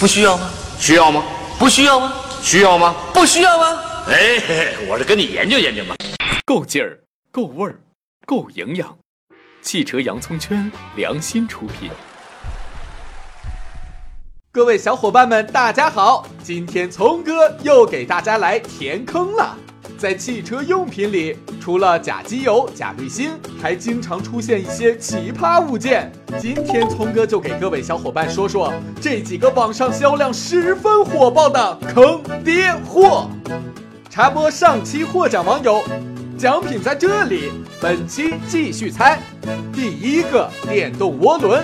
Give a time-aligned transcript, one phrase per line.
[0.00, 0.50] 不需要吗？
[0.78, 1.22] 需要吗？
[1.58, 2.12] 不需要吗？
[2.42, 2.94] 需要吗？
[3.14, 3.80] 不需要吗？
[4.08, 5.94] 哎，嘿嘿我是跟你研究研究嘛。
[6.44, 6.98] 够劲儿，
[7.30, 7.78] 够味儿，
[8.26, 8.98] 够营养。
[9.62, 11.90] 汽车洋葱圈良心出品。
[14.50, 16.26] 各位小伙伴们，大家好！
[16.42, 19.56] 今天聪哥又给大家来填坑了。
[19.96, 23.30] 在汽车用品里，除了假机油、假滤芯，
[23.60, 26.12] 还经常出现一些奇葩物件。
[26.38, 33.30] 今天聪哥就给各位小伙伴说说这几个网上销量十分火爆的坑爹货。
[34.10, 35.82] 插播上期获奖网友，
[36.36, 39.18] 奖品在这里，本期继续猜。
[39.72, 41.62] 第一个电动涡轮。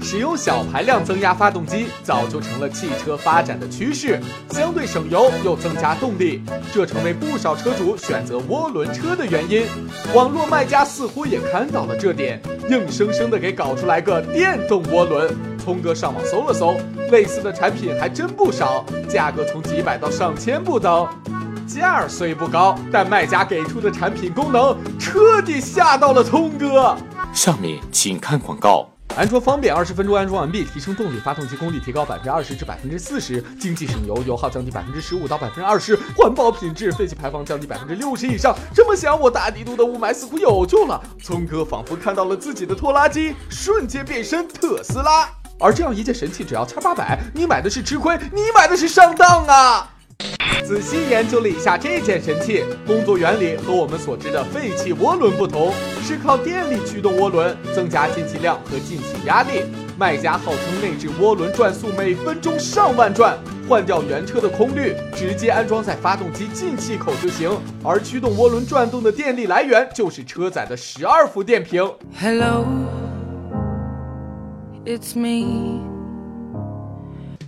[0.00, 6.42] 使用小排量增压发动机早就成了汽车发展的趋势，相对省油又增加动力，
[6.74, 9.64] 这成为不少车主选择涡轮车的原因。
[10.12, 15.32] 网络卖家似乎也看到了这点，硬生生的给搞出来个电动涡轮。
[15.64, 16.76] 聪哥上网搜了搜，
[17.12, 21.06] 类似的产品还真不少，价格从几百到上千不等。
[21.66, 26.96] 价虽不高，但卖家给出的产品功能彻底吓到了聪哥。
[27.32, 28.88] 上面请看广告。
[29.14, 38.56] 安装方便，二十分钟安装完毕，提升动力，发动机功率提高百分之二十至百分之四十，经济省油，油耗降低百分之十五到百分之二十，环保品质，废气排放降低百分之六十以上。
[38.74, 40.98] 这么想，我大帝都的雾霾似乎有救了。
[41.22, 45.28] 聪哥仿佛看到了自己的拖拉机瞬间变身特斯拉。
[45.60, 49.90] 而这样一件神器只要千八百，你买的是吃亏，你买的是上当啊！
[50.64, 59.64] 仔细研究了一下这件神器，工作原理和我们所知的废弃涡轮不同，是靠电力驱动涡轮，增加进气量和进气压力。
[59.98, 63.36] 卖家号称内置涡轮转速每分钟上万转，
[63.68, 67.50] 换掉原车的空滤，直接安装在发动机进气口就行。
[67.84, 71.86] 而驱动涡轮转动的电力来源就是车载的十二伏电瓶。
[72.18, 72.78] Hello，it's
[75.14, 75.82] me。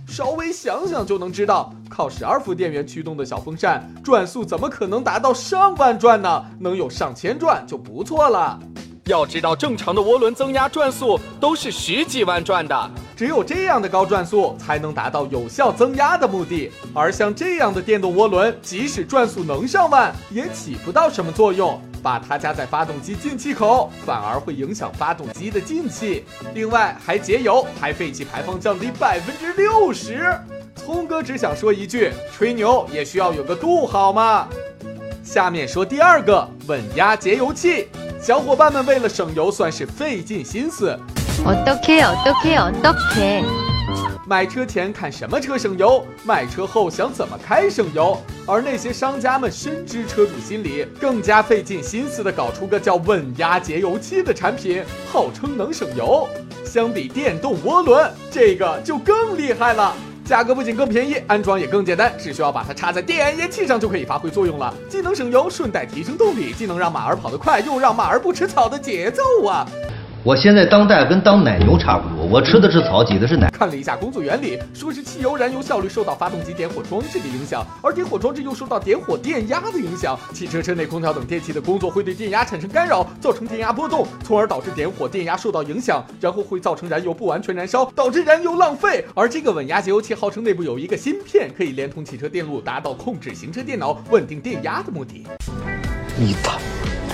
[0.07, 6.45] 稍微想想就能知道，靠十二伏电源驱动的小风扇，转速怎么可能达到上万转呢？
[6.59, 8.59] 能有上千转就不错了。
[9.05, 16.71] 要知道，正常的涡轮增压转速都是十几万转的，只有这样的高转速才能达到有效增压的目的。
[16.91, 21.79] 而像这样的电动涡轮，即使转速能上万，也起不到什么作用。
[22.01, 26.23] 把它加在发动机进气口，反而会影响发动机的进气。
[26.53, 30.31] 另外还节油，还废气排放降低百分之六十。
[30.85, 34.47] 聪哥只想说一句：吹牛也需要有个度，好吗？
[35.23, 37.87] 下面说第二个稳压节油器，
[38.21, 40.95] 小伙伴们为了省油，算是费尽心思。
[41.43, 43.43] 我都 care，都 care，都 care。
[44.27, 48.21] 买车前看什么车省油，买车后想怎么开省油。
[48.45, 56.29] 而那些商家们深知车主心理，更加费尽心思的搞出个叫稳压节油器的产品，号称能省油。
[56.63, 69.67] 相比电动涡轮，这个就更厉害了，价格不仅更便宜，安装也更简单，只需要把它插在电烟器上就可以发挥作用了，既能省油，顺带提升动力，既能让马儿跑得快，又让马儿不吃草的节奏啊！
[70.25, 73.47] 我现在当代跟当奶牛差不多，我吃的是草，挤的是奶。
[73.51, 80.17] 看了一下工作原理，说是汽油燃油效率受到发动机点火装置的影响，而点火装置又受到点火电压的影响。
[80.33, 89.05] 汽车车内空调等电器的工作会对电压产生干扰，造成电压波动，从而导致点火电压受到影响，然后会造成燃油不完全燃烧，导致燃油浪费。
[89.13, 95.23] 而这个稳压节油器号称内部有一个芯片，可以连通汽车电路，达到控制行车电脑、稳定电压的目的。
[96.17, 96.59] 你他妈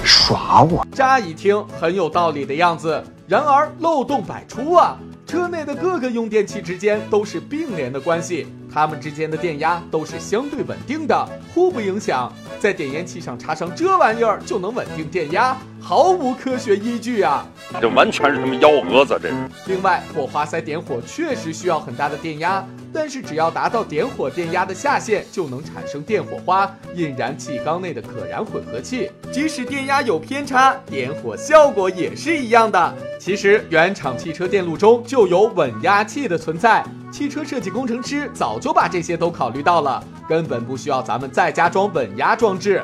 [0.04, 0.86] 耍我！
[0.92, 3.04] 乍一听很有道理的样子。
[3.28, 4.98] 然而漏洞百出啊！
[5.26, 12.32] 车内的各个用电器之间都是并联的关系，它们之间的电压都是相对稳定的，互不影响。
[12.62, 17.44] 在点烟器上插上这玩意儿就能稳定电压，毫无科学依据啊！
[17.82, 19.36] 这完全是他妈幺蛾子，这是。
[19.66, 22.64] 另外，火花塞点火确实需要很大的电压。
[22.94, 29.10] 但是只要达到点火电压的下限，就能产生电火花，引燃气缸内的可燃混合气。
[29.32, 32.94] 即使电压有偏差，点火效果也是一样的。
[33.20, 42.82] 其实原厂汽车电路中就有稳压器的存在，汽车设计工程师早就把这些都考虑到了，根本不需要咱们再加装稳压装置。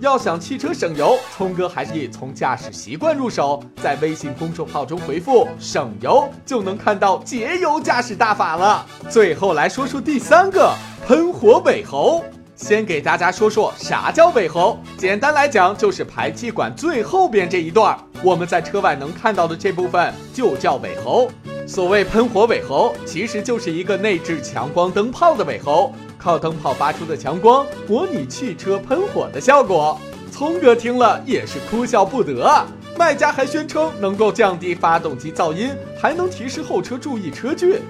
[0.00, 8.84] 要想汽车省油，聪哥还是以从驾驶习惯入手，在微信公众号中回复“省油”就能看到节油驾驶大法了。
[9.08, 10.74] 最后来说说第三个
[11.06, 12.24] 喷火尾喉，
[12.56, 14.78] 先给大家说说啥叫尾喉。
[14.96, 17.94] 简单来讲，就是排气管最后边这一段，
[18.24, 21.30] 我们在车外能看到的这部分就叫尾喉。
[21.70, 25.94] 所谓喷火尾喉，其实就是一个内置强光灯泡的尾喉。
[26.18, 29.96] 靠灯泡发出的强光模拟汽车喷火的效果，
[30.32, 32.66] 聪哥听了也是哭笑不得。
[32.98, 37.80] 卖家还宣称能够降低发动机噪音，还能提示后车注意车距。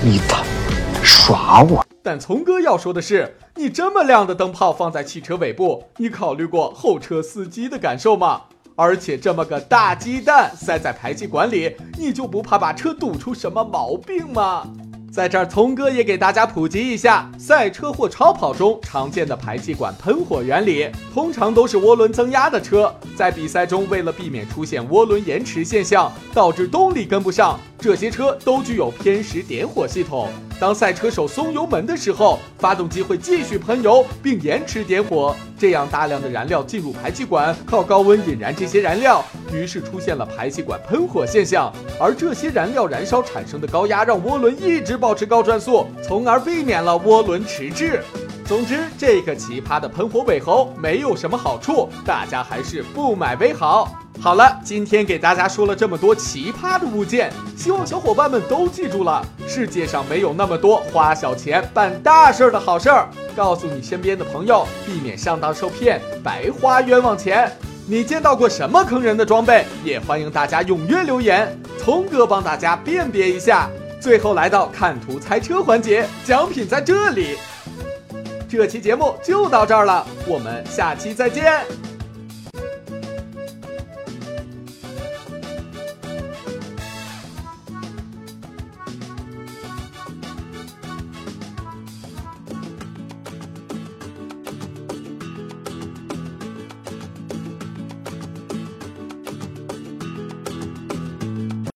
[0.00, 0.44] 你他
[1.02, 1.84] 耍我！
[2.04, 8.42] 但聪哥要说的是，你这么亮的灯泡放在汽车尾部，你考虑过后车司机的感受吗？
[8.74, 14.66] 而且这么个大鸡蛋塞在排气管里，你就不怕把车堵出什么毛病吗？
[15.12, 20.90] 在这儿，聪哥也给大家普及一下赛车或超跑中常见的排气管喷火原理。
[21.12, 30.30] 通常都是涡轮增压的车，在比赛中为了避免出现涡轮延迟现象，导致动力跟不上，这些车都具有偏时点火系统。
[30.58, 41.72] 当赛车手松油门的时候，发动机会继续喷油并延迟点火，这样大量的燃料进入排气管，靠高温引燃这些燃料，于是出现了排气管喷火现象。
[42.00, 48.02] 而这些燃料燃烧产生的高压，让涡轮一直保持高转速，从而避免了涡轮迟滞。
[48.46, 53.96] 总之，这个奇葩的喷火尾猴没有什么好处，大家还是不买为好。
[54.20, 63.08] 好了，今天给大家说了这么多奇葩的物件，希望小伙伴们都记住了，世界上没有那么多花小钱办大事儿的好事儿。
[63.34, 67.50] 告诉你身边的朋友，避免上当受骗，白花冤枉钱。
[67.86, 69.64] 你见到过什么坑人的装备？
[69.82, 73.70] 也欢迎大家踊跃留言，聪哥帮大家辨别一下。
[73.98, 77.36] 最后来到看图猜车环节，奖品在这里。
[78.56, 81.91] 这期节目就到这儿了，我们下期再见。